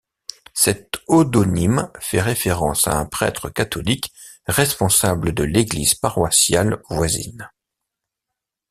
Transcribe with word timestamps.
Cet 0.55 0.95
odonyme 1.07 1.91
fait 1.99 2.21
référence 2.21 2.87
à 2.87 2.97
un 2.97 3.05
prêtre 3.05 3.51
catholique 3.51 4.11
responsable 4.47 5.31
de 5.31 5.43
l’église 5.43 5.93
paroissiale 5.93 6.81
voisine. 6.89 7.51